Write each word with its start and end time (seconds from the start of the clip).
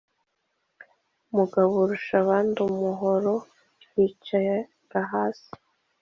mugaburushabandumuruho 1.35 3.35
yicara 3.95 4.57
hasi 5.11 5.47